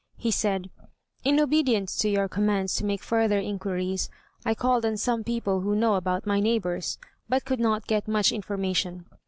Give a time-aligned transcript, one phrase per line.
[0.17, 0.71] He said,
[1.23, 4.09] "In obedience to your commands to make further inquiries,
[4.43, 6.97] I called on some people who know about my neighbors,
[7.29, 9.05] but could not get much information.